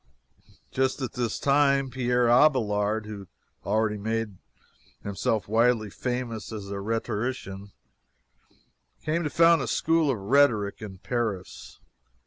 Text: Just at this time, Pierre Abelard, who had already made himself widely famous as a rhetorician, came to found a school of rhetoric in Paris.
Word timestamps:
Just 0.71 0.99
at 1.03 1.13
this 1.13 1.37
time, 1.39 1.91
Pierre 1.91 2.27
Abelard, 2.27 3.05
who 3.05 3.19
had 3.19 3.27
already 3.63 3.99
made 3.99 4.35
himself 5.03 5.47
widely 5.47 5.91
famous 5.91 6.51
as 6.51 6.71
a 6.71 6.79
rhetorician, 6.81 7.71
came 9.03 9.21
to 9.23 9.29
found 9.29 9.61
a 9.61 9.67
school 9.67 10.09
of 10.09 10.17
rhetoric 10.17 10.81
in 10.81 10.97
Paris. 10.97 11.79